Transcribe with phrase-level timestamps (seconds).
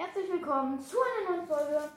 [0.00, 1.90] Herzlich willkommen zu einer neuen Folge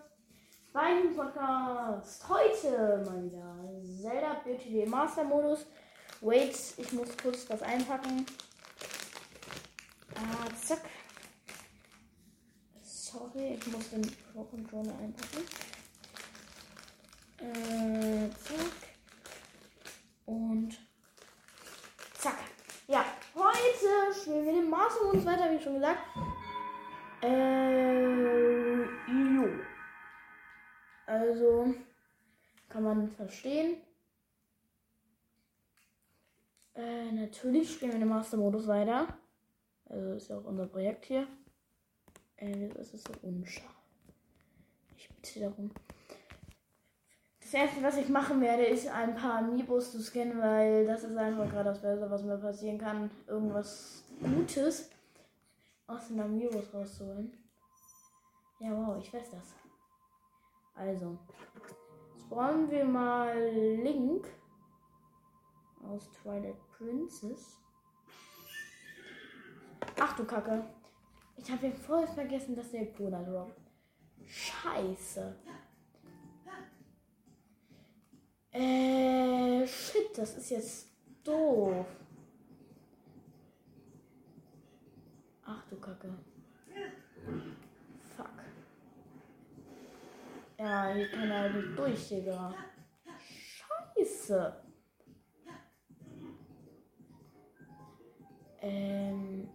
[0.74, 2.28] beim Podcast.
[2.28, 3.56] Heute mal wieder
[4.02, 5.68] Zelda BTW Master Modus.
[6.20, 8.26] Wait, ich muss kurz was einpacken.
[10.16, 10.82] Ah, zack.
[12.82, 14.02] Sorry, ich muss den
[14.34, 15.46] Pro Controller einpacken.
[17.38, 18.90] Äh, zack.
[20.26, 20.76] Und
[22.18, 22.40] zack.
[22.88, 23.06] Ja,
[23.36, 26.00] heute spielen wir den Master Modus weiter, wie schon gesagt.
[27.22, 29.50] Äh, jo.
[31.06, 31.74] Also,
[32.70, 33.78] kann man verstehen.
[36.74, 39.08] Äh, natürlich spielen wir den Master-Modus weiter.
[39.86, 41.28] Also ist ja auch unser Projekt hier.
[42.38, 43.76] Äh, das ist so unscharf.
[44.96, 45.72] Ich bitte darum.
[47.42, 51.18] Das erste, was ich machen werde, ist ein paar Amiibos zu scannen, weil das ist
[51.18, 53.12] einfach gerade das Beste, was mir passieren kann.
[53.28, 54.91] Irgendwas Gutes
[55.92, 57.32] aus den Amiibos rauszuholen.
[58.60, 59.56] Ja, wow, ich weiß das.
[60.76, 61.18] Also,
[62.20, 63.38] spawnen wir mal
[63.84, 64.28] Link
[65.84, 67.58] aus Twilight Princess.
[70.00, 70.64] Ach du Kacke.
[71.36, 73.60] Ich habe ja voll vergessen, dass der Epona droppt.
[74.26, 75.36] Scheiße.
[78.54, 80.88] Äh, shit, das ist jetzt
[81.24, 81.86] doof.
[85.46, 86.14] Ach du Kacke.
[88.16, 88.30] Fuck.
[90.58, 92.54] Ja, hier kann er nicht durch, Digga.
[93.96, 94.56] Scheiße.
[98.62, 99.50] Ähm.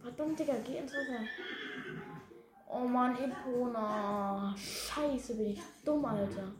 [0.00, 1.24] Verdammt, Digga, geh ins Wasser.
[2.68, 4.54] Oh Mann, Epona.
[4.56, 6.52] Scheiße, bin ich dumm, Alter.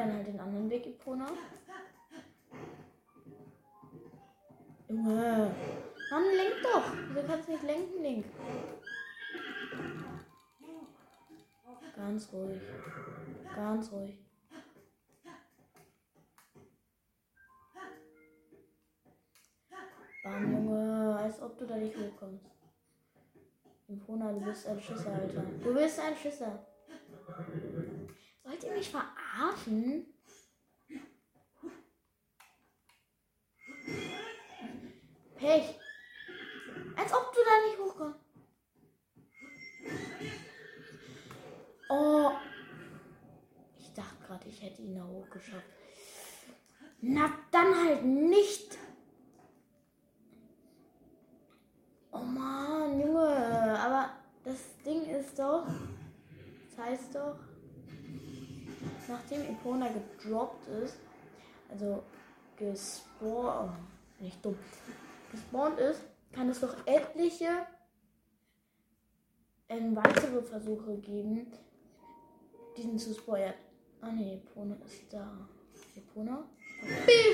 [0.00, 1.26] Dann halt den anderen Weg, Epona.
[4.88, 5.54] Junge.
[6.10, 7.14] Mann, lenk doch.
[7.14, 8.26] Du kannst nicht lenken, Link.
[11.94, 12.60] Ganz ruhig.
[13.54, 14.18] Ganz ruhig.
[20.24, 21.16] Bam, Junge.
[21.16, 22.46] Als ob du da nicht hochkommst.
[23.88, 25.42] Impona, du bist ein Schisser, Alter.
[25.62, 26.66] Du bist ein Schisser.
[28.50, 30.06] Wollt ihr mich verarschen?
[35.36, 35.78] Pech.
[36.96, 38.18] Als ob du da nicht hochkommst.
[41.90, 42.32] Oh.
[43.78, 45.70] Ich dachte gerade, ich hätte ihn da hochgeschafft.
[47.02, 48.76] Na, dann halt nicht.
[52.10, 53.78] Oh Mann, Junge.
[53.78, 54.10] Aber
[54.42, 55.68] das Ding ist doch.
[56.68, 57.49] Das heißt doch.
[59.08, 60.98] Nachdem Epona gedroppt ist,
[61.70, 62.02] also
[62.56, 63.72] gespawnt,
[64.18, 64.56] nicht dumm,
[65.30, 66.02] gespawnt ist,
[66.32, 67.66] kann es doch etliche
[69.68, 71.52] ähm, weitere Versuche geben,
[72.76, 73.54] diesen zu spoilern.
[74.00, 75.48] Ah ne, Epona ist da.
[75.94, 76.44] Epona?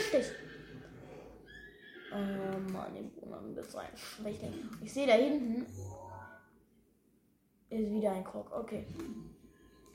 [0.09, 0.33] Stich!
[2.13, 4.69] Oh Mann, Epona, so ein Schwächling.
[4.83, 5.67] Ich sehe da hinten
[7.69, 8.51] ist wieder ein Krog.
[8.53, 8.87] Okay.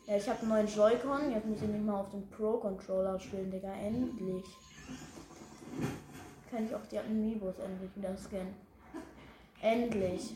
[0.07, 1.31] Ja, ich habe einen neuen Joy-Con.
[1.31, 3.71] Jetzt muss ich nicht mal auf dem Pro-Controller spielen, Digga.
[3.73, 4.45] Endlich.
[6.49, 8.55] Kann ich auch die Amiibos endlich wieder scannen.
[9.61, 10.35] Endlich.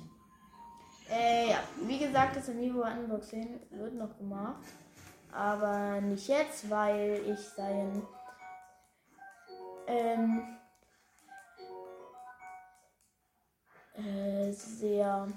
[1.10, 1.60] Äh, ja.
[1.82, 4.64] Wie gesagt, das Amiibo-Unboxing wird noch gemacht.
[5.32, 8.02] Aber nicht jetzt, weil ich sein
[9.88, 10.58] ähm,
[13.96, 15.28] äh, sehr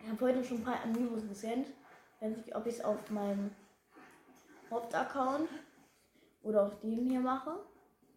[0.00, 1.66] ich habe heute schon ein paar Amiibos gescannt.
[2.20, 3.54] Ich ob ich es auf meinem
[4.70, 5.48] Hauptaccount
[6.42, 7.64] oder auf dem hier mache.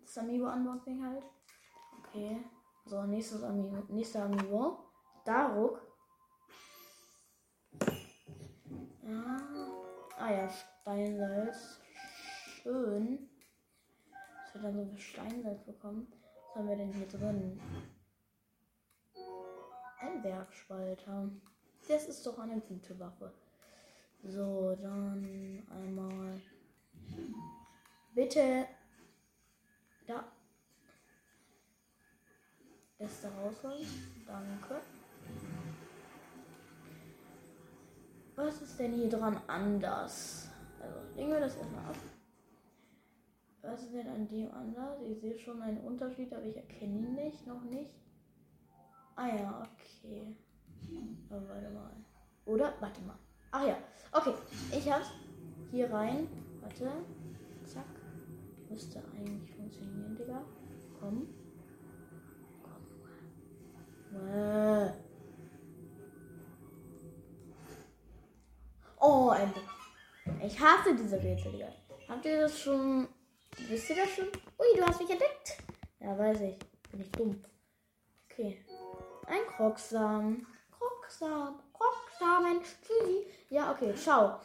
[0.02, 1.24] Das Amiibo-Unboxing halt.
[2.00, 2.44] Okay.
[2.86, 3.84] So, nächstes Amiibo.
[3.90, 4.80] Nächster Amiibo.
[5.24, 5.82] Daruk.
[9.04, 9.38] Ja.
[10.18, 11.80] Ah ja, Steinsalz.
[12.62, 13.30] Schön.
[14.44, 16.12] Dass wir dann so viel Steinsalz bekommen.
[16.48, 17.62] Was haben wir denn hier drin?
[20.00, 21.30] Ein Werkspalter.
[21.88, 23.32] Das ist doch eine gute Waffe.
[24.24, 26.40] So, dann einmal.
[28.14, 28.68] Bitte.
[30.06, 30.32] Da.
[32.98, 33.88] Beste rausholen.
[34.28, 34.82] Danke.
[38.36, 40.50] Was ist denn hier dran anders?
[40.80, 41.96] Also, legen wir das erstmal ab.
[43.62, 45.02] Was ist denn an dem anders?
[45.02, 47.94] Ich sehe schon einen Unterschied, aber ich erkenne ihn nicht, noch nicht.
[49.16, 50.36] Ah ja, okay.
[51.30, 51.96] Aber warte mal.
[52.46, 52.74] Oder?
[52.80, 53.18] Warte mal.
[53.52, 53.78] Ach ja.
[54.12, 54.34] Okay,
[54.72, 55.08] ich hab's
[55.72, 56.28] hier rein.
[56.62, 56.92] Warte.
[57.66, 57.86] Zack.
[58.70, 60.42] Müsste eigentlich funktionieren, Digga.
[61.00, 61.28] Komm.
[62.64, 64.28] Komm.
[64.28, 64.92] Äh.
[69.00, 69.64] Oh, endlich.
[70.44, 71.68] Ich hasse diese Rätsel, Digga.
[72.08, 73.08] Habt ihr das schon.
[73.68, 74.26] Wisst ihr das schon?
[74.28, 75.58] Ui, du hast mich entdeckt.
[76.00, 76.60] Ja, weiß ich.
[76.92, 77.42] Bin ich dumm.
[78.30, 78.66] Okay.
[79.28, 80.46] Ein Krocksam.
[80.72, 81.60] Krocksam.
[81.82, 82.62] Krocksamen.
[82.62, 83.28] Tschüssi.
[83.50, 83.94] Ja, okay.
[83.98, 84.40] Schau.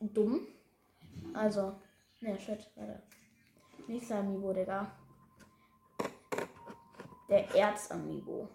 [0.00, 0.46] Dumm.
[1.34, 1.80] Also.
[2.20, 2.70] Ne, shit.
[2.76, 3.02] Warte.
[3.86, 4.90] Nächster Amiibo, Digga.
[7.28, 8.48] Der Erzamiibo.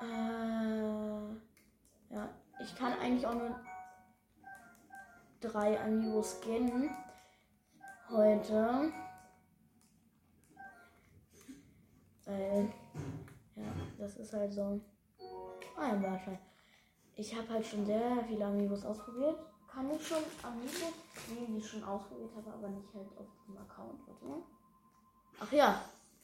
[0.00, 1.34] Äh,
[2.10, 2.28] ja,
[2.60, 3.60] ich kann eigentlich auch nur
[5.40, 6.90] drei Amiibos scannen
[8.10, 8.92] heute.
[12.24, 12.68] Weil,
[13.56, 13.64] ja,
[13.98, 14.80] das ist halt so.
[15.76, 16.40] Ah, ja, wahrscheinlich.
[17.16, 19.38] Ich habe halt schon sehr viele Amiibos ausprobiert.
[19.68, 20.92] Kann ich schon Amiibos
[21.28, 24.00] nehmen, die ich schon ausprobiert habe, aber nicht halt auf dem Account.
[24.06, 24.42] Warte mal.
[25.40, 25.80] Ach ja,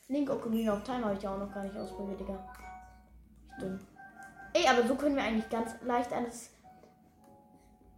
[0.08, 2.38] Link Ocarina of Time habe ich ja auch noch gar nicht ausprobiert, Digga.
[3.60, 3.78] Dumm.
[4.54, 6.50] Ey, aber so können wir eigentlich ganz leicht an das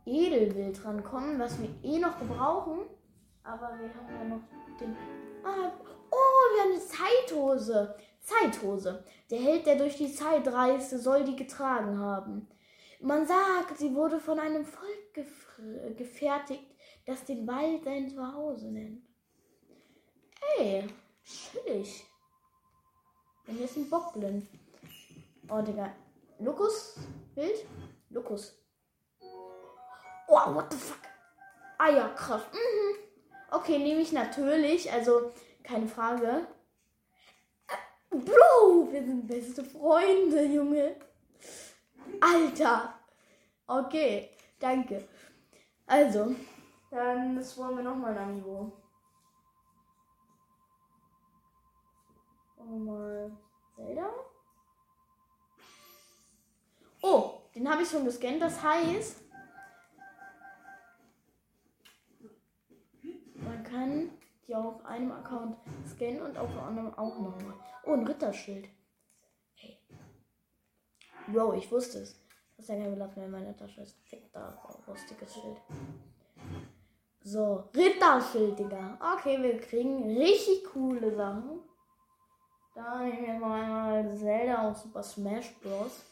[0.05, 2.81] Edelwild rankommen, was wir eh noch gebrauchen.
[3.45, 4.41] Aber wir haben ja noch
[4.79, 4.97] den.
[5.45, 5.71] Ah,
[6.11, 7.97] oh, wir haben eine Zeithose.
[8.21, 9.05] Zeithose.
[9.31, 12.49] Der Held, der durch die Zeit reiste, soll die getragen haben.
[13.01, 16.65] Man sagt, sie wurde von einem Volk gef- gefertigt,
[17.07, 19.03] das den Wald sein Zuhause nennt.
[20.59, 20.87] Ey,
[21.25, 22.05] chillig.
[23.47, 24.47] Und hier ist ein Bockblin.
[25.49, 25.93] Oh, Digga.
[26.39, 26.97] Lukus?
[27.35, 27.65] Bild?
[28.11, 28.57] Lukus.
[30.29, 31.01] Oh, what the fuck?
[31.79, 32.53] Eierkraft.
[32.53, 32.97] Mhm.
[33.51, 34.93] Okay, nehme ich natürlich.
[34.93, 36.47] Also, keine Frage.
[37.69, 40.97] Äh, Bro, wir sind beste Freunde, Junge.
[42.21, 42.95] Alter.
[43.67, 45.09] Okay, danke.
[45.87, 46.35] Also,
[46.91, 48.73] dann das wollen wir nochmal ein Amiibo.
[52.57, 53.39] Wollen wir mal
[53.77, 54.11] Zelda?
[57.03, 58.43] Oh, den habe ich schon gescannt.
[58.43, 59.23] Das heißt,
[63.35, 64.11] man kann
[64.51, 65.57] die auf einem Account
[65.87, 67.55] scannen und auf dem anderen auch nochmal.
[67.85, 68.69] Oh, ein Ritterschild.
[69.55, 69.79] Hey.
[71.29, 72.21] Bro, ich wusste es.
[72.57, 73.83] Das ist ja kein Blatt mehr in meiner Tasche.
[73.83, 75.61] ist fick da, rostiges Schild.
[77.23, 78.99] So, Ritterschild, Digga.
[79.15, 81.61] Okay, wir kriegen richtig coole Sachen.
[82.75, 86.05] Da nehmen wir mal einmal Zelda aus Super Smash Bros.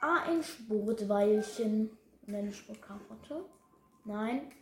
[0.00, 1.99] Ah, ein Sportweilchen.
[2.32, 3.44] Eine Sportkarotte.
[4.04, 4.52] Nein.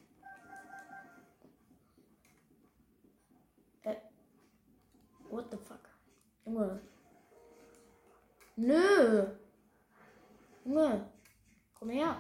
[3.83, 3.97] Äh.
[5.29, 5.89] What the fuck?
[6.47, 6.81] Junge.
[8.57, 9.27] Nö.
[10.65, 11.11] Junge.
[11.75, 12.17] Komm her.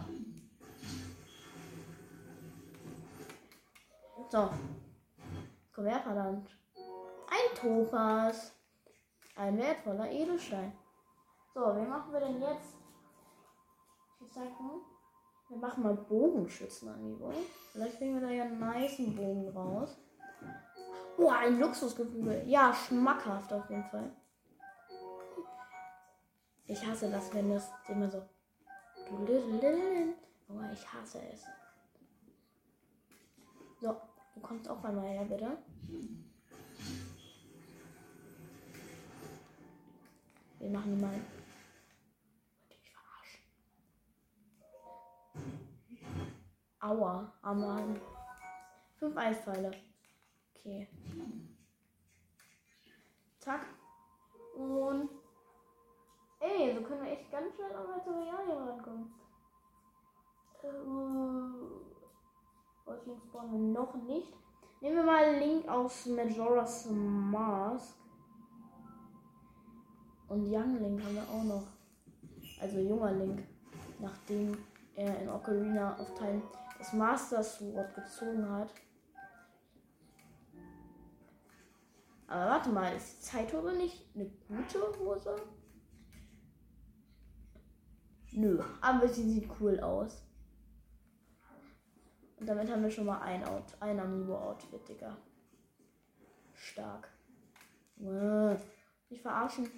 [4.31, 4.50] So.
[5.73, 6.50] Komm her, verdammt.
[7.31, 8.53] Ein Topaz.
[9.35, 10.77] Ein wertvoller Edelstein.
[11.55, 12.77] So, wie machen wir denn jetzt?
[14.21, 14.81] Ich sag mal,
[15.49, 17.33] wir machen mal Bogenschützen Amiibo.
[17.73, 19.97] Vielleicht kriegen wir da ja einen niceen Bogen raus.
[21.17, 22.45] Oh, ein Luxusgefühl.
[22.47, 24.12] Ja, schmackhaft auf jeden Fall.
[26.67, 28.23] Ich hasse das, wenn das immer so.
[29.11, 31.45] Oh, ich hasse es.
[33.81, 33.97] So,
[34.35, 35.57] du kommst auch einmal her, bitte.
[40.59, 41.14] Wir machen die mal.
[46.80, 48.00] Aua, am Magen.
[48.99, 49.73] Fünf Eispfeile.
[50.54, 50.88] Okay.
[53.40, 53.66] Zack.
[54.56, 55.11] Und.
[56.40, 59.12] Ey, so können wir echt ganz schnell an Materialien rankommen.
[60.62, 60.68] Äh,
[62.87, 64.32] Wolfling spawnen wir noch nicht.
[64.80, 67.97] Nehmen wir mal Link aus Majora's Mask.
[70.28, 71.66] Und Young Link haben wir auch noch.
[72.61, 73.42] Also junger Link.
[73.99, 74.56] Nachdem
[74.94, 76.42] er in Ocarina of Time
[76.78, 78.73] das Master Sword gezogen hat.
[82.26, 85.37] Aber warte mal, ist die Zeithose nicht eine gute Hose?
[88.32, 90.23] Nö, aber sie sieht cool aus.
[92.38, 95.16] Und damit haben wir schon mal ein, Out ein Amiibo-Outfit, Digga.
[96.54, 97.08] Stark.
[97.97, 99.68] Nicht verarschen.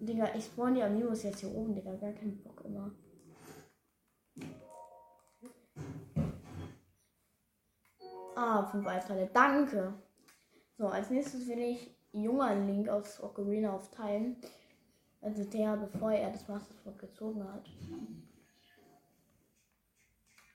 [0.00, 1.94] Digga, ich spawn die Amiibos jetzt hier oben, Digga.
[1.96, 2.92] Gar keinen Bock immer.
[8.76, 9.30] fünf Eifteile.
[9.32, 9.94] Danke.
[10.76, 14.36] So, als nächstes will ich junger Link aus Ocarina of Time.
[15.20, 17.68] Also der, bevor er das Master Sword gezogen hat.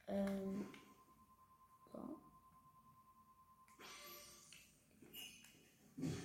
[0.07, 0.65] Ähm.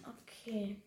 [0.05, 0.83] Okay.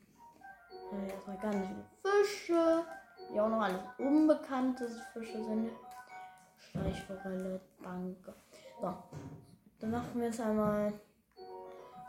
[0.91, 2.86] Erstmal ganz viele Fische,
[3.31, 5.72] die auch noch alles unbekannte Fische sind.
[6.58, 8.36] Schleichforelle, danke.
[8.81, 8.93] So,
[9.79, 10.93] dann machen wir jetzt einmal.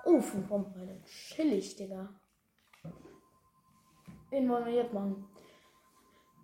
[0.04, 1.02] Oh, fünf Bombenpfeile.
[1.04, 2.08] Chillig, Digga.
[4.30, 5.28] Wen wollen wir jetzt machen?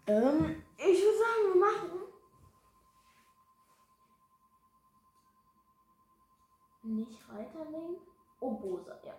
[0.06, 2.00] Ähm, ich würde sagen, wir machen.
[6.82, 7.96] Nicht Reiterling.
[8.40, 9.14] Oh, Bosa, ja.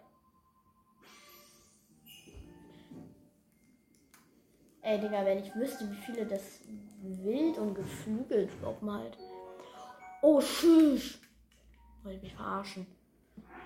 [4.88, 6.62] Ey, Digga, wenn ich wüsste, wie viele das
[7.01, 9.17] wild und geflügelt droppen halt.
[10.22, 11.20] Oh, tschüss.
[12.03, 12.88] Wollt ihr mich verarschen?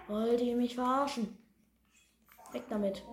[0.07, 1.37] Wollt ihr mich verarschen?
[2.53, 3.03] Weg damit.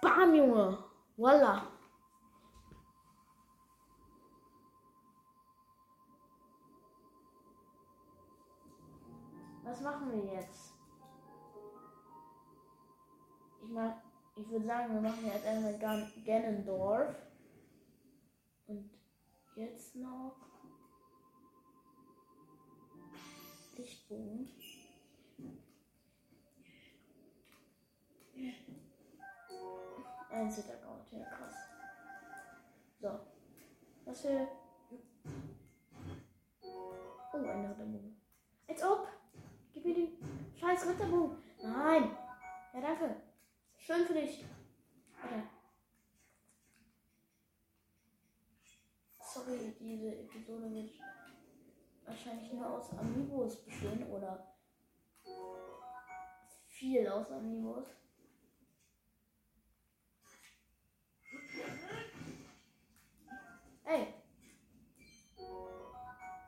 [0.00, 0.78] Bam, Junge.
[1.16, 1.66] Voila.
[9.64, 10.72] Was machen wir jetzt?
[13.64, 13.96] Ich mach,
[14.36, 17.14] ich würde sagen, wir machen jetzt einmal Gan Ganondorf.
[18.66, 18.90] Und
[19.54, 20.36] jetzt noch
[23.76, 24.50] Lichtbogen.
[30.30, 31.54] Einzelaccount, ja krass.
[33.00, 33.20] So.
[34.04, 34.48] Was für.
[36.62, 38.20] Oh, ein Ritterbogen.
[38.68, 39.08] Als ob!
[39.72, 40.18] Gib mir den
[40.58, 41.38] scheiß Ritterbogen.
[41.62, 42.10] Nein!
[42.74, 43.25] Ja, danke.
[43.86, 44.44] Schön für dich.
[45.22, 45.44] Warte.
[49.20, 50.90] Sorry, diese Episode wird
[52.04, 54.56] wahrscheinlich nur aus Amiibos bestehen oder
[56.66, 57.86] viel aus Amiibos.
[63.84, 64.14] Ey.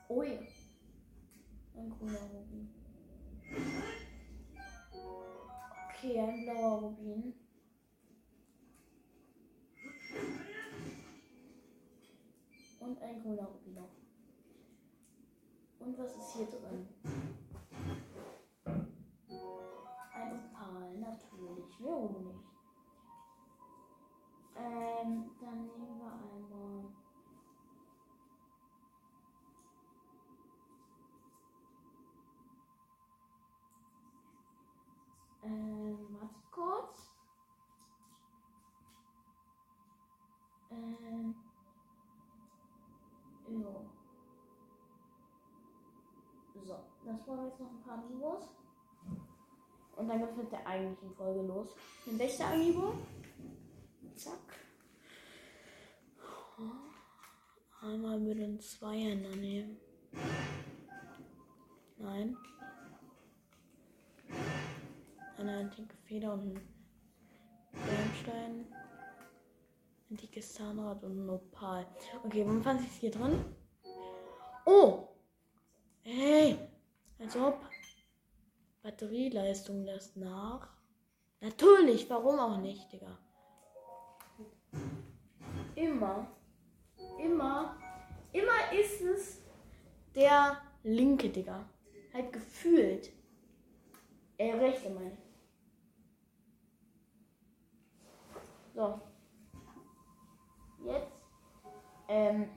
[0.09, 0.39] Ui.
[1.77, 2.75] Ein grüner Rubin.
[6.09, 7.35] Okay, ein blauer Rubin.
[12.81, 13.91] Und ein grüner Rubin noch.
[15.81, 16.89] Und was ist hier drin?
[20.15, 21.67] Ein Opal, natürlich.
[21.81, 22.41] Warum nicht?
[24.57, 26.38] Ähm, dann nehmen wir einmal.
[47.49, 48.49] Jetzt noch ein paar Amiibos.
[49.97, 51.69] Und dann geht es mit der eigentlichen Folge los.
[52.07, 52.95] Den beste Amiibo.
[54.15, 54.39] Zack.
[57.81, 59.77] Einmal mit den Zweihänder nehmen.
[61.97, 62.37] Nein.
[65.37, 66.69] Eine antike Feder und ein
[67.73, 68.67] Bernstein.
[70.11, 71.87] Antikes Zahnrad und ein Opal.
[72.25, 73.45] Okay, wann fand ich hier drin?
[74.65, 75.08] Oh!
[77.29, 77.61] Als ob.
[78.81, 80.67] Batterieleistung lässt nach.
[81.43, 83.19] Natürlich, warum auch nicht, Digga?
[85.75, 86.27] Immer,
[87.19, 87.77] immer,
[88.33, 89.43] immer ist es
[90.15, 91.69] der linke, Digga.
[92.15, 93.11] Halt gefühlt.
[94.39, 95.19] Äh, rechte meine.
[98.75, 98.99] So.
[100.83, 101.25] Jetzt.
[102.09, 102.49] Ähm.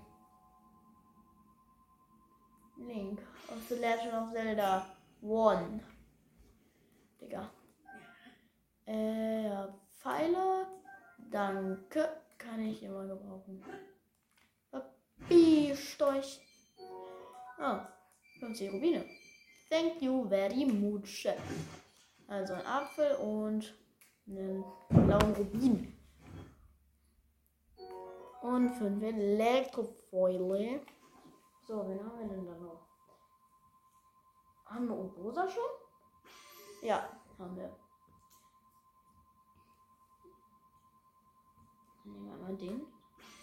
[2.78, 4.86] Link of The Legend of Zelda
[5.22, 5.82] One.
[7.20, 7.50] Digga.
[8.86, 9.68] Äh,
[10.00, 10.68] Pfeile.
[11.30, 12.10] Danke.
[12.38, 13.64] Kann ich immer gebrauchen.
[14.72, 16.40] Papierstorch.
[17.60, 17.88] Ah,
[18.40, 19.06] 50 Rubine.
[19.70, 21.28] Thank you very much.
[22.28, 23.76] Also ein Apfel und
[24.28, 25.94] einen blauen Rubin.
[28.42, 30.82] Und fünf Elektrofoile.
[31.68, 32.91] So, wen haben wir denn da noch?
[34.72, 35.64] Haben wir Obosa schon?
[36.82, 37.76] Ja, haben wir.
[42.04, 42.88] Dann nehmen wir mal den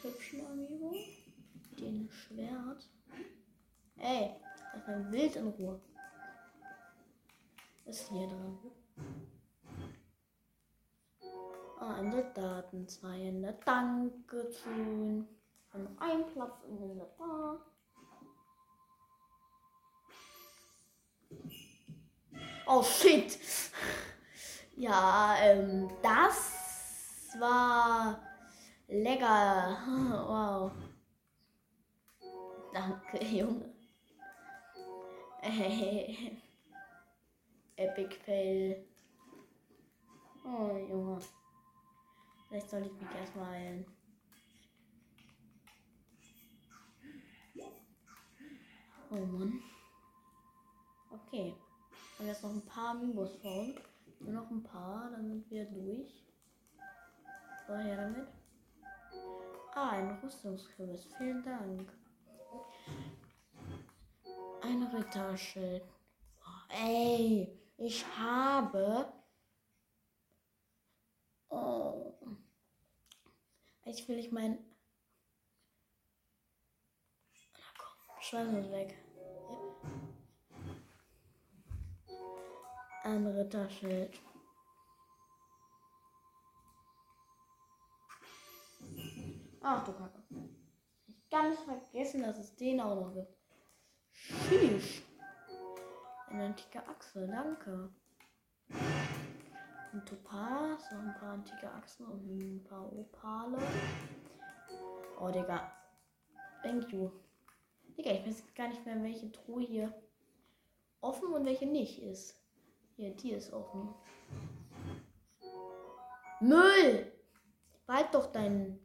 [0.03, 0.95] hübschen Amiibo.
[1.79, 2.89] Den Schwert.
[3.99, 4.41] Ey,
[4.73, 5.81] lass mal wild in Ruhe.
[7.85, 8.59] Ist hier drin?
[11.79, 15.29] Eine Daten, zwei in der Danke tun.
[15.75, 17.61] Und ein Platz in der Bar.
[22.71, 23.39] Oh shit.
[24.77, 28.21] Ja, ähm, das war
[28.89, 29.79] lecker.
[30.29, 30.73] Wow.
[32.75, 33.73] Danke, Junge.
[37.77, 38.85] Epic Fail.
[40.45, 41.19] Oh, Junge.
[42.49, 43.87] Vielleicht soll ich mich erstmal heilen.
[49.11, 49.63] Oh Mann.
[51.11, 51.55] Okay.
[52.19, 53.75] Und jetzt noch ein paar Mimos bauen.
[54.21, 56.27] Nur noch ein paar, dann sind wir durch.
[57.67, 58.29] So, her damit.
[59.75, 61.07] Ah, ein Rüstungskürbis.
[61.17, 61.93] Vielen Dank.
[64.63, 65.85] Ein Ritterschild.
[66.41, 69.13] Oh, ey, ich habe.
[71.49, 72.15] Oh.
[73.85, 74.59] Ich will ich mein.
[77.53, 79.08] Na komm, Schwein ist weg.
[83.09, 84.21] Ein Ritterschild.
[89.63, 90.23] Ach du Kacke.
[91.07, 93.35] Ich ganz vergessen, dass es den auch noch gibt.
[94.13, 95.01] Tschüss.
[96.29, 97.89] Eine antike Achse, danke.
[98.69, 103.57] Ein Topaz, noch ein paar antike Achsen und ein paar Opale.
[105.19, 105.73] Oh, Digga.
[106.63, 107.11] Thank you.
[107.97, 109.95] Digga, ich weiß gar nicht mehr, welche Truhe hier
[111.01, 112.38] offen und welche nicht ist.
[112.99, 113.95] Hier, die ist offen.
[116.41, 117.13] Müll!
[117.87, 118.81] Bald doch dein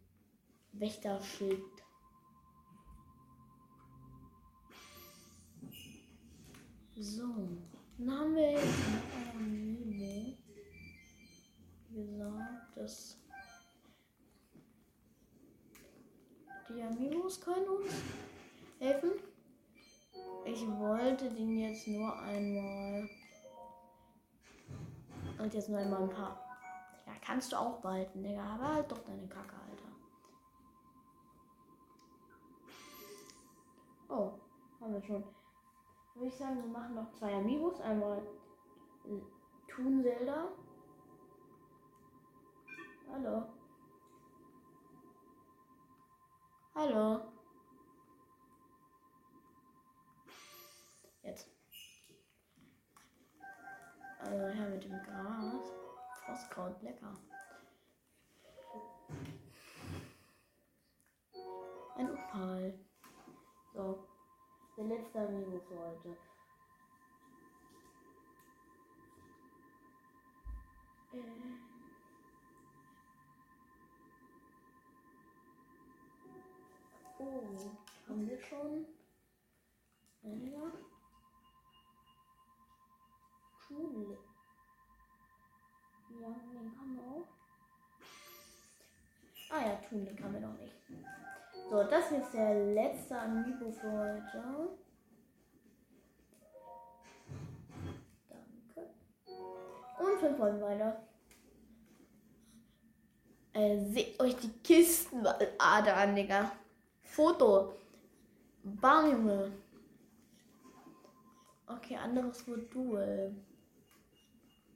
[0.73, 1.63] Wächterschild.
[6.95, 7.23] So,
[7.97, 8.67] dann haben wir jetzt.
[11.89, 13.17] Wie gesagt, das.
[16.69, 17.93] Die Amigos können uns
[18.77, 19.13] helfen.
[20.45, 23.09] Ich wollte den jetzt nur einmal.
[25.43, 26.39] Und jetzt nur einmal ein paar.
[27.05, 28.45] Ja, kannst du auch behalten, Digga.
[28.45, 29.89] Aber halt doch deine Kacke, Alter.
[34.07, 34.39] Oh,
[34.79, 35.21] haben wir schon.
[36.15, 37.81] Würde ich sagen, wir machen noch zwei Amigos.
[37.81, 38.25] Einmal
[39.67, 40.47] Toon Zelda.
[43.11, 43.43] Hallo.
[46.73, 47.32] Hallo.
[54.23, 55.71] Also her mit dem Gras.
[56.25, 57.13] Frostkraut, lecker.
[61.97, 62.73] Ein Opal.
[63.73, 64.07] So.
[64.77, 66.17] Der letzte Amigo für heute.
[71.13, 71.17] Äh.
[77.19, 77.71] Oh,
[78.07, 78.85] haben wir schon?
[80.23, 80.62] Ja.
[89.93, 90.73] Den kann wir noch nicht.
[91.69, 94.43] So, das ist der letzte Amiibo für heute.
[98.27, 98.89] Danke.
[99.99, 101.03] Und fünf Folgen weiter.
[103.53, 106.51] Äh, seht euch die Kisten mal an, Digga.
[107.03, 107.75] Foto.
[108.63, 109.53] Bam.
[111.67, 113.35] Okay, anderes Modul.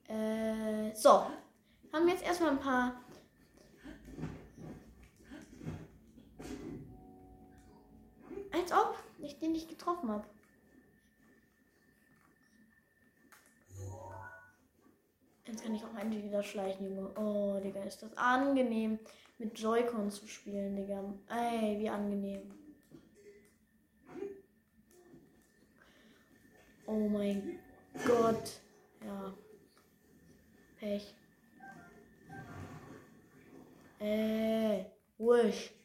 [0.08, 1.26] Äh, so.
[1.92, 3.02] Haben wir jetzt erstmal ein paar
[8.58, 10.26] Als ob ich den nicht getroffen habe.
[15.46, 17.12] Jetzt kann ich auch endlich wieder schleichen, Junge.
[17.18, 19.00] Oh, Digga, ist das angenehm,
[19.38, 21.04] mit Joy-Con zu spielen, Digga.
[21.30, 22.52] Ey, wie angenehm.
[26.86, 27.60] Oh mein
[28.06, 28.62] Gott.
[29.06, 29.34] Ja.
[30.80, 31.14] Pech.
[34.00, 34.86] Äh,
[35.18, 35.77] wusch.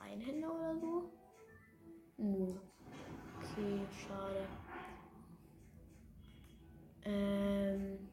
[0.00, 1.12] Einhänder oder so?
[2.16, 2.54] Nö.
[3.38, 4.46] Okay, schade.
[7.04, 8.08] Ähm.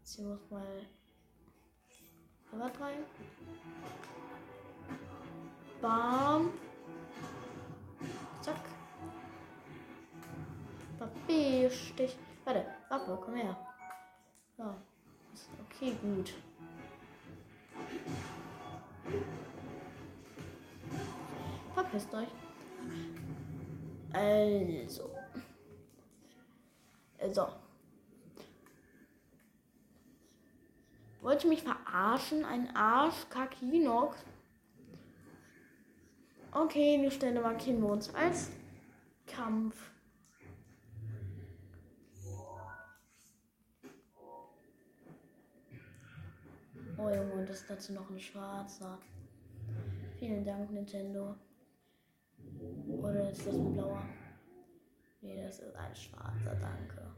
[0.00, 0.86] Jetzt muss mal.
[2.52, 3.04] Was rein?
[5.80, 6.50] Bam.
[8.40, 8.56] Zack.
[10.98, 12.16] Papierstich.
[12.44, 13.56] Warte, Waffe, komm her.
[14.56, 14.74] So.
[15.64, 16.34] Okay, gut.
[21.98, 22.28] Verpisst euch.
[24.12, 25.10] Also.
[27.32, 27.48] So.
[31.20, 32.44] Wollte mich verarschen?
[32.44, 34.24] Ein Arsch, Kakinox.
[36.52, 38.50] Okay, die Stelle markieren wir uns als
[39.26, 39.90] Kampf.
[46.96, 48.98] Oh Junge, und ist dazu noch ein schwarzer.
[50.18, 51.36] Vielen Dank, Nintendo.
[53.08, 54.02] Oder ist das ein blauer?
[55.22, 57.14] Nee, das ist ein schwarzer, danke.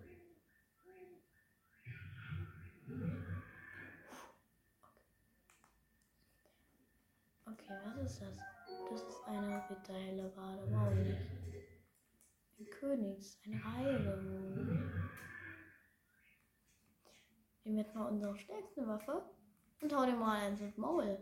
[7.44, 8.37] Okay, was ist das?
[8.90, 10.62] Das ist eine Witterhelle gerade.
[10.70, 11.20] Wow, nicht.
[12.59, 14.16] Ein Königs, eine Heile.
[17.64, 19.22] Nehmen wir jetzt mal unsere stärkste Waffe
[19.83, 21.18] und hau dir mal eins ins Maul.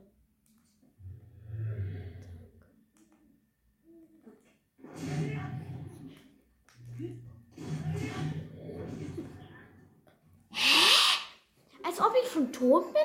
[11.83, 13.03] Als ob ich schon tot bin?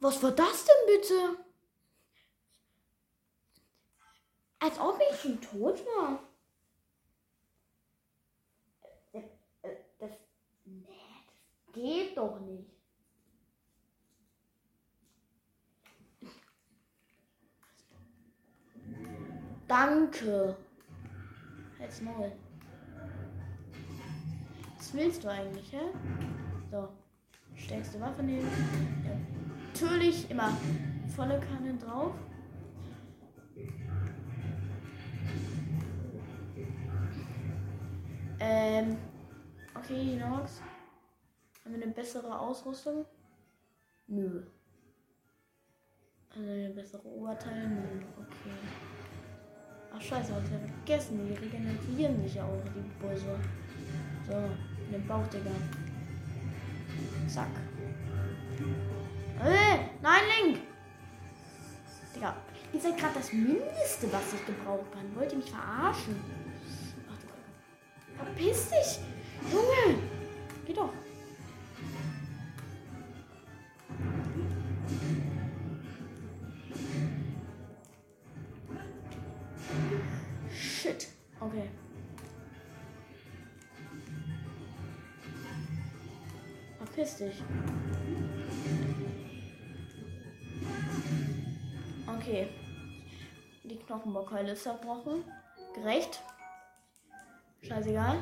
[0.00, 1.44] Was war das denn bitte?
[4.58, 6.22] Als ob ich schon tot war.
[9.12, 9.18] Äh,
[9.62, 10.10] äh, das,
[10.64, 10.86] nee,
[11.26, 12.71] das geht doch nicht.
[19.72, 20.54] Danke.
[21.80, 22.30] Halt's Maul.
[24.76, 25.80] Was willst du eigentlich, hä?
[26.70, 26.90] So.
[27.56, 28.46] Stärkste Waffe nehmen.
[29.02, 29.16] Ja.
[29.68, 30.54] Natürlich immer
[31.16, 32.12] volle Kanne drauf.
[38.40, 38.98] Ähm.
[39.74, 40.60] Okay, Nox.
[41.64, 43.06] Haben wir eine bessere Ausrüstung?
[44.06, 44.42] Nö.
[46.28, 47.68] Also eine bessere Oberteil?
[47.68, 48.02] Nö.
[48.18, 48.91] Okay.
[49.94, 50.48] Ach scheiße, ich
[50.84, 51.20] vergessen?
[51.28, 53.38] Die regenerieren sich ja auch, die Busse.
[54.26, 54.32] So,
[54.90, 55.50] den Bauch, Digga.
[57.28, 57.48] Zack.
[59.40, 60.60] Äh, nein, Link!
[62.14, 62.36] Digga,
[62.72, 65.16] ihr seid gerade das Mindeste, was ich gebraucht habe.
[65.16, 66.16] Wollt ihr mich verarschen?
[67.10, 68.24] Ach du.
[68.24, 69.00] Verpiss dich!
[69.50, 69.98] Junge!
[70.66, 70.92] Geh doch.
[86.92, 87.42] Verpiss dich.
[92.06, 92.48] Okay.
[93.64, 95.24] Die Knochenbockkeule ist zerbrochen.
[95.74, 96.22] Gerecht.
[97.62, 98.16] Scheißegal.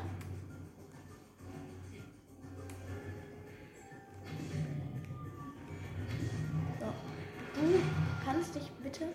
[6.79, 6.85] So.
[7.55, 7.81] Du
[8.23, 9.07] kannst dich bitte.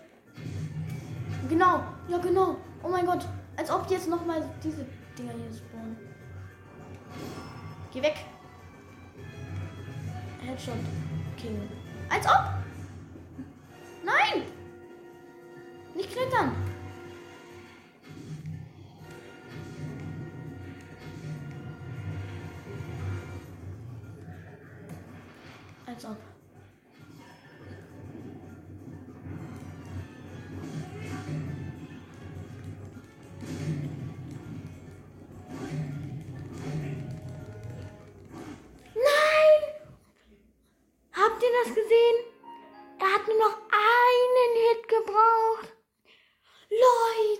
[1.49, 2.57] Genau, ja genau.
[2.83, 3.25] Oh mein Gott.
[3.55, 4.85] Als ob jetzt nochmal diese
[5.17, 5.97] Dinger hier spawnen.
[7.91, 8.17] Geh weg.
[11.47, 11.69] King.
[12.09, 12.56] Als ob!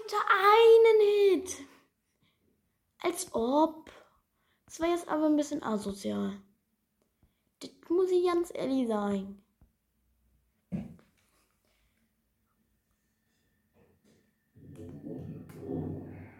[0.07, 1.67] Leute, einen Hit.
[2.99, 3.91] Als ob.
[4.65, 6.41] Das war jetzt aber ein bisschen asozial.
[7.59, 9.41] Das muss ich ganz ehrlich sagen.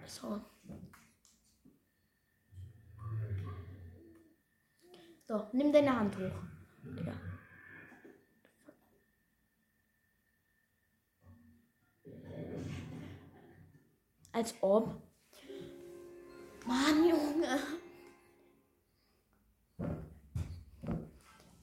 [0.05, 0.41] So.
[5.27, 6.31] So, nimm deine Hand hoch.
[6.83, 7.26] Digga.
[14.31, 15.01] Als ob.
[16.65, 17.59] Mann, Junge.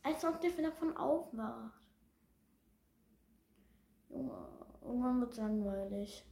[0.03, 1.81] Als ob der davon aufwacht.
[4.09, 4.49] Junge,
[4.83, 6.25] irgendwann wird langweilig.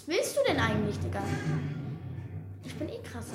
[0.00, 1.22] Was willst du denn eigentlich, Digga?
[2.64, 3.34] Ich bin eh krasser.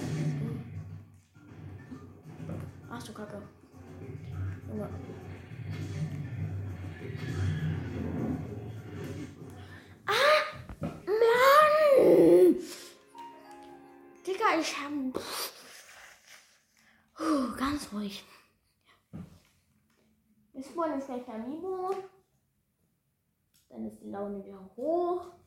[2.89, 3.39] Ach du Kacke.
[4.67, 4.89] Junge.
[10.07, 10.81] Ah!
[10.81, 12.55] Mann!
[14.25, 14.91] Digga, ich hab.
[17.13, 18.25] Puh, ganz ruhig.
[20.53, 21.93] Ist vorhin ein schlechter Amiibo.
[23.69, 25.44] Dann ist die Laune wieder hoch.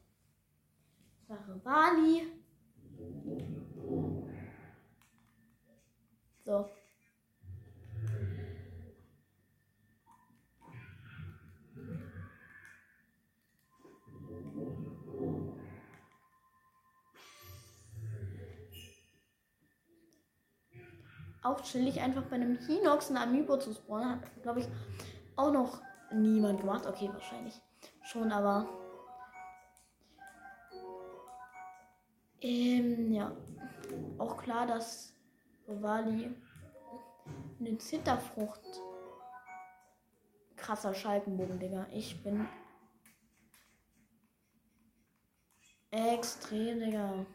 [1.64, 2.26] Bali.
[6.44, 6.66] So.
[21.48, 24.10] auch chillig, einfach bei einem Hinox ein Amiibo zu spawnen.
[24.10, 24.68] Hat, glaube ich,
[25.36, 25.80] auch noch
[26.12, 26.86] niemand gemacht.
[26.86, 27.60] Okay, wahrscheinlich
[28.02, 28.66] schon, aber.
[32.40, 33.36] Ähm, ja.
[34.18, 35.14] Auch klar, dass
[35.68, 36.34] Rivali
[37.60, 38.62] eine Zitterfrucht.
[40.56, 41.86] Krasser Schalkenbogen, Digga.
[41.92, 42.46] Ich bin
[45.90, 47.26] extrem, Digga.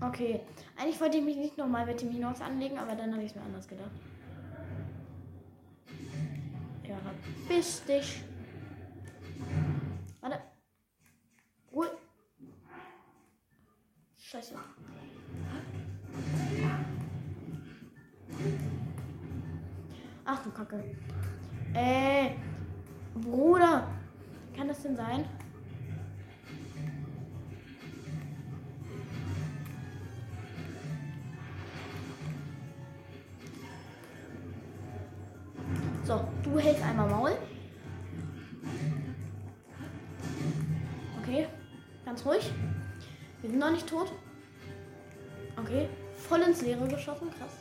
[0.00, 0.40] Okay.
[0.76, 3.36] Eigentlich wollte ich mich nicht nochmal mit dem Hinox anlegen, aber dann habe ich es
[3.36, 3.90] mir anders gedacht.
[6.86, 6.98] Ja,
[7.48, 8.22] bis dich.
[10.20, 10.38] Warte.
[11.72, 11.90] Ruhe.
[14.16, 14.54] Scheiße.
[20.24, 20.84] Ach du Kacke.
[21.74, 22.30] Äh.
[23.14, 23.88] Bruder.
[24.56, 25.24] Kann das denn sein?
[36.08, 37.32] So, du hältst einmal Maul.
[41.20, 41.46] Okay,
[42.06, 42.50] ganz ruhig.
[43.42, 44.10] Wir sind noch nicht tot.
[45.58, 47.58] Okay, voll ins Leere geschossen, krass.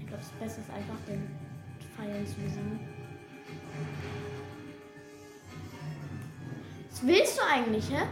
[0.00, 1.30] Ich glaube, das Beste ist einfach den
[1.94, 2.80] Pfeilen zu besiegen.
[6.90, 8.02] Was willst du eigentlich, hä?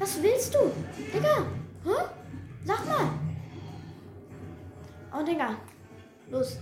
[0.00, 0.72] Was willst du?
[1.14, 1.46] Digga,
[1.84, 2.04] hä?
[2.64, 3.11] Sag mal.
[5.22, 5.56] Oh, Digga.
[6.30, 6.58] Los.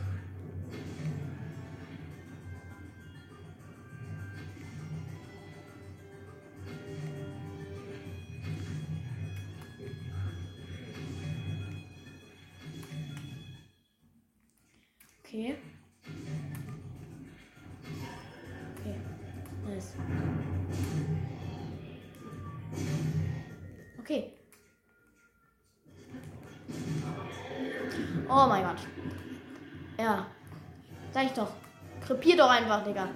[32.41, 33.09] Doch einfach, Digga.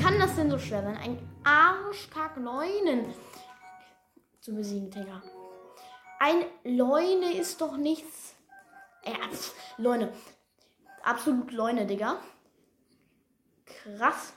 [0.00, 0.96] Kann das denn so schwer sein?
[0.96, 3.12] Ein Arschkack Leunen
[4.40, 5.22] zu besiegen, Digga.
[6.20, 8.36] Ein Leune ist doch nichts.
[9.04, 9.14] Ja,
[9.76, 10.12] Leune.
[11.02, 12.18] Absolut Leune, Digga.
[13.64, 14.34] Krass.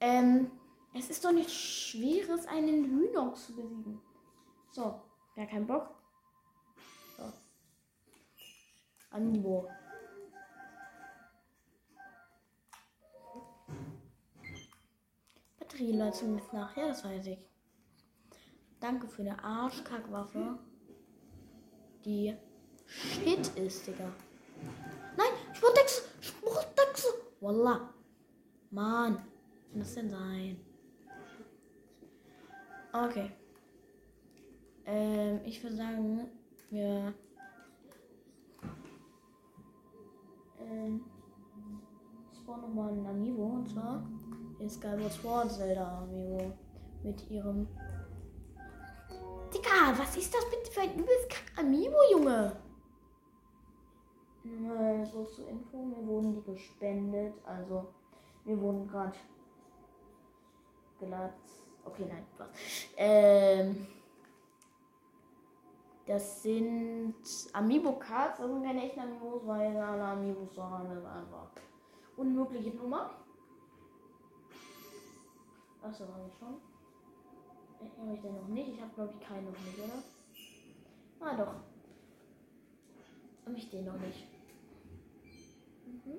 [0.00, 0.52] Ähm,
[0.94, 4.00] es ist doch nichts Schweres, einen Hühnox zu besiegen.
[4.70, 5.02] So,
[5.34, 5.90] gar keinen Bock.
[9.10, 9.68] Amiibo.
[15.78, 16.76] Batterieleistung ist nach.
[16.76, 17.38] Ja, das weiß ich.
[18.80, 20.58] Danke für eine Arschkackwaffe.
[22.04, 22.34] Die
[22.86, 24.10] Shit ist, Digga.
[25.16, 26.08] Nein, Sportex!
[26.20, 27.06] Sportex!
[27.40, 27.94] Wallah.
[28.70, 29.16] Mann.
[29.70, 30.60] Kann das denn sein?
[32.92, 33.30] Okay.
[34.84, 36.28] Ähm, ich würde sagen,
[36.70, 37.14] wir
[40.58, 41.04] ähm,
[42.34, 44.02] spawn nochmal ein Amiibo und zwar
[44.60, 46.52] in Skyward Sword Zelda Amiibo
[47.02, 47.68] mit ihrem.
[49.52, 52.56] Digga, was ist das bitte für ein übelst kack Amiibo, Junge?
[54.44, 57.88] Mal so zur Info, mir wurden die gespendet, also
[58.44, 59.16] mir wurden gerade
[60.98, 61.34] glatt.
[61.84, 62.48] Okay, nein, was?
[62.96, 63.86] Ähm.
[66.06, 67.16] Das sind
[67.52, 71.50] Amiibo-Cards, das sind keine echten Amiibos, weil alle Amiibos so haben das einfach
[72.16, 73.10] unmögliche Nummer.
[75.82, 76.60] Achso, habe ich schon.
[78.00, 78.68] Habe ich denn noch nicht?
[78.74, 80.02] Ich habe glaube ich keinen noch nicht, oder?
[81.20, 81.54] Ah doch.
[83.44, 84.26] Habe ich den noch nicht.
[85.86, 86.18] Mhm.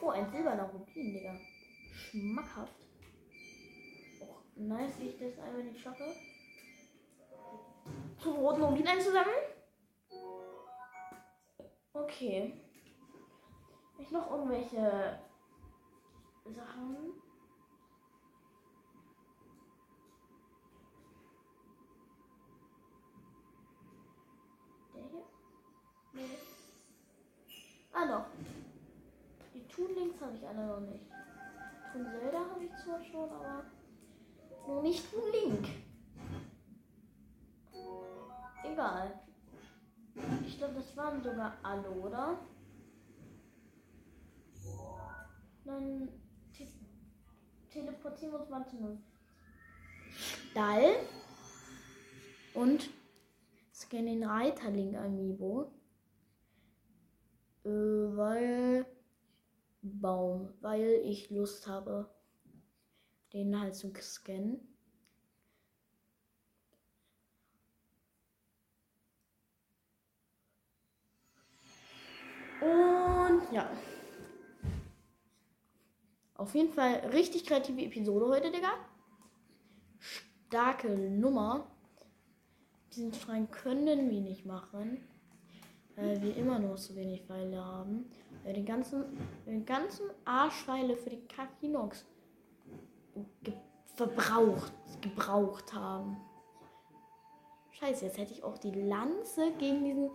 [0.00, 1.36] Oh, ein silberner Rubin, Digga.
[1.92, 2.74] Schmackhaft.
[4.20, 6.12] Oh, nice, wie ich das einmal nicht schaffe
[8.22, 9.36] zum roten Rubin einzusammeln.
[11.92, 12.52] Okay.
[13.98, 15.18] Ich noch irgendwelche
[16.52, 16.96] Sachen.
[24.94, 25.24] Der hier?
[26.12, 26.38] Nee.
[27.92, 28.26] Ah, doch.
[29.54, 31.04] Die Toonlinks habe ich alle noch nicht.
[31.92, 33.64] Toonselder habe ich zwar schon, aber
[34.66, 35.68] nur nicht einen Link.
[38.64, 39.20] Egal.
[40.46, 42.38] Ich glaube, das waren sogar alle, oder?
[45.64, 46.08] Dann
[47.72, 49.02] teleportieren wir uns mal zu einem
[50.10, 50.94] Stall
[52.54, 52.90] und
[53.72, 55.72] scannen den Reiterling Amiibo.
[57.64, 58.86] Äh, weil
[59.82, 62.08] Baum, weil ich Lust habe,
[63.32, 64.60] den halt zu scannen.
[72.60, 73.68] Und ja.
[76.42, 78.72] Auf jeden Fall richtig kreative Episode heute, Digga.
[80.48, 81.68] Starke Nummer.
[82.92, 85.06] Diesen Schrein können wir nicht machen.
[85.94, 88.10] Weil wir immer noch so wenig Pfeile haben.
[88.42, 89.04] Weil den ganzen,
[89.46, 92.04] den ganzen Arschpfeile für die Kakinox
[93.44, 93.54] ge
[93.94, 96.16] verbraucht, gebraucht haben.
[97.70, 100.10] Scheiße, jetzt hätte ich auch die Lanze gegen diesen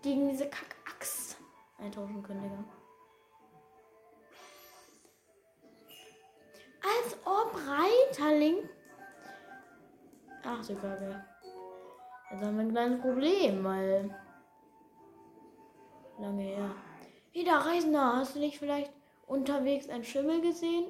[0.00, 1.36] gegen diese Kackaxt
[1.76, 2.83] eintauschen können, Digga.
[7.24, 8.68] Ob Reiterling.
[10.42, 11.24] Ach, so Kacke.
[12.30, 14.14] Jetzt haben wir ein kleines Problem, weil.
[16.18, 16.70] Lange her.
[17.32, 18.92] Wieder Reisender, hast du nicht vielleicht
[19.26, 20.84] unterwegs einen Schimmel gesehen?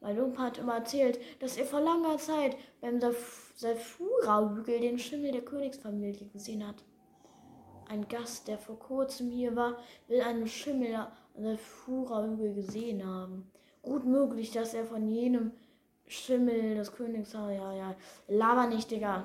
[0.00, 5.44] Mein Opa hat immer erzählt, dass er vor langer Zeit beim Safura-Hügel den Schimmel der
[5.44, 6.84] Königsfamilie gesehen hat.
[7.88, 11.08] Ein Gast, der vor kurzem hier war, will einen Schimmel an
[11.38, 13.50] Safura-Hügel gesehen haben.
[13.82, 15.52] Gut möglich, dass er von jenem
[16.06, 17.32] Schimmel des Königs.
[17.32, 17.94] Ja, ja.
[18.28, 19.24] Laber nicht, Digga.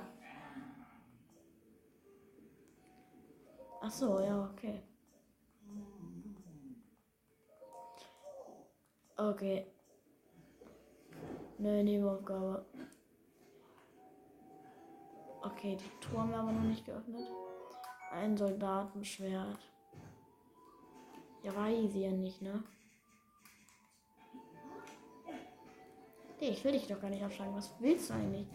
[3.81, 4.81] Ach so, ja, okay.
[9.15, 9.65] Okay.
[11.57, 12.65] Nö, Nebenaufgabe.
[15.41, 17.27] Okay, die Tour haben wir aber noch nicht geöffnet.
[18.11, 19.59] Ein Soldatenschwert.
[21.43, 22.63] Ja, weiß ich ja nicht, ne?
[26.39, 27.55] Nee, ich will dich doch gar nicht aufschlagen.
[27.55, 28.47] Was willst du eigentlich?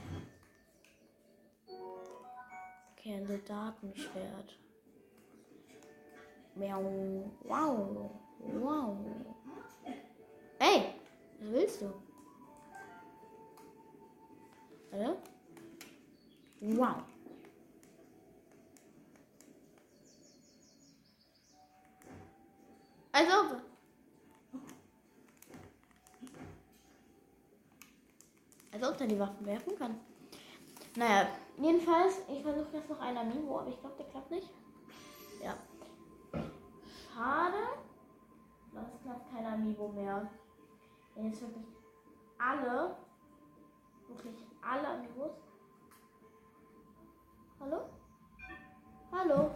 [2.93, 4.59] Okay, ein Soldatenschwert.
[6.55, 7.31] Miau.
[7.43, 8.11] Wow.
[8.39, 8.97] Wow.
[10.59, 10.95] Ey,
[11.41, 11.93] was willst du?
[14.91, 15.19] Warte.
[16.61, 17.03] Wow.
[23.13, 23.74] Also.
[28.75, 30.01] Als ob er die Waffen werfen kann.
[30.97, 34.51] Naja, jedenfalls, ich versuche jetzt noch ein Amiibo, aber ich glaube, der klappt nicht.
[35.41, 35.55] Ja.
[37.15, 37.57] Schade.
[38.75, 40.29] Das klappt kein Amiibo mehr.
[41.15, 41.67] Jetzt wirklich
[42.37, 42.97] alle,
[44.09, 45.31] wirklich alle Amiibos.
[47.61, 47.81] Hallo?
[49.13, 49.51] Hallo?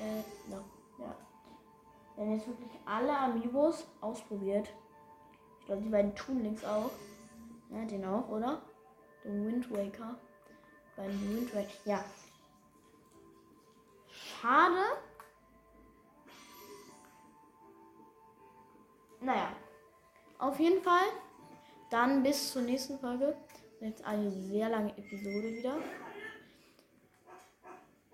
[0.00, 0.64] Äh, no.
[0.98, 1.25] Ja.
[2.16, 4.70] Wir haben jetzt wirklich alle Amiibos ausprobiert.
[5.60, 6.90] Ich glaube, die beiden Toonlinks auch.
[7.70, 8.62] Ja, den auch, oder?
[9.22, 10.16] Den Wind Waker.
[10.96, 11.68] Beim Wind Waker.
[11.84, 12.02] Ja.
[14.08, 14.82] Schade.
[19.20, 19.48] Naja.
[20.38, 21.04] Auf jeden Fall.
[21.90, 23.36] Dann bis zur nächsten Folge.
[23.80, 25.76] Jetzt eine sehr lange Episode wieder.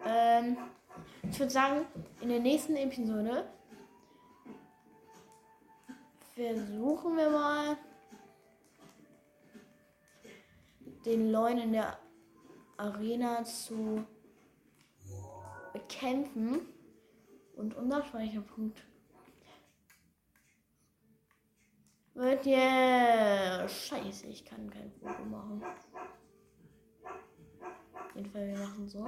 [0.04, 0.56] Ähm,
[1.30, 1.86] ich würde sagen,
[2.20, 3.48] in der nächsten Episode
[6.34, 7.76] versuchen wir mal
[11.04, 11.98] den Leuen in der
[12.76, 14.04] Arena zu
[15.72, 16.60] bekämpfen.
[17.54, 18.82] Und unser Speicherpunkt
[22.14, 24.26] wird ja scheiße.
[24.28, 25.62] Ich kann kein Foto machen.
[27.94, 29.06] Auf jeden Fall, wir machen so.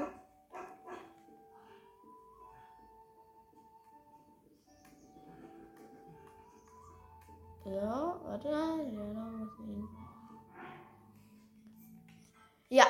[7.64, 8.48] Ja, warte.
[8.48, 9.88] Ja, da muss hin.
[12.68, 12.84] Ja.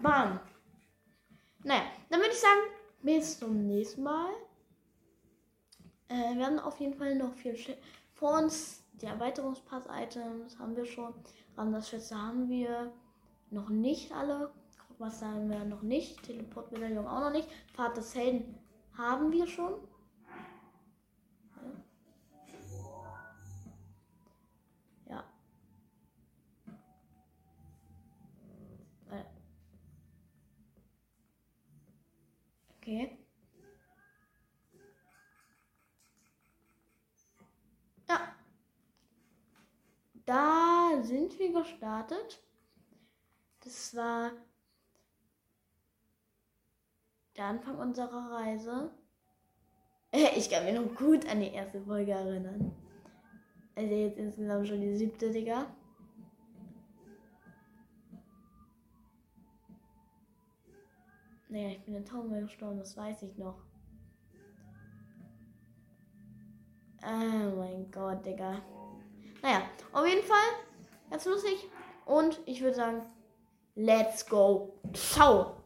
[0.00, 0.38] Bam.
[1.64, 2.60] Naja, dann würde ich sagen,
[3.02, 4.30] bis zum nächsten Mal.
[6.08, 7.56] Äh, wir haben auf jeden Fall noch viel
[8.12, 8.82] vor uns.
[8.92, 11.12] Die Erweiterungspass-Items haben wir schon.
[11.56, 12.92] Randerschätze haben wir
[13.50, 14.52] noch nicht alle.
[14.98, 16.22] Was haben wir noch nicht.
[16.22, 17.48] Teleportmedaillon auch noch nicht.
[17.72, 18.56] Pfad des Helden
[18.96, 19.74] haben wir schon.
[32.84, 33.16] Okay.
[38.06, 38.34] Ja.
[40.26, 42.44] Da sind wir gestartet.
[43.60, 44.32] Das war
[47.38, 48.90] der Anfang unserer Reise.
[50.36, 52.70] Ich kann mich noch gut an die erste Folge erinnern.
[53.74, 55.74] Also jetzt insgesamt schon die siebte, Digga.
[61.54, 63.54] Naja, ich bin in Taumel gestorben, das weiß ich noch.
[67.00, 68.60] Oh mein Gott, Digga.
[69.40, 70.36] Naja, auf jeden Fall,
[71.10, 71.68] ganz lustig.
[72.06, 73.02] Und ich würde sagen,
[73.76, 74.80] let's go.
[74.94, 75.63] Ciao.